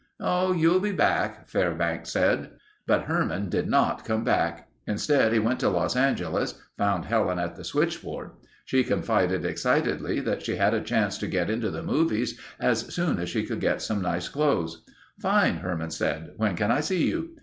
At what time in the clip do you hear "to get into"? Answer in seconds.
11.19-11.69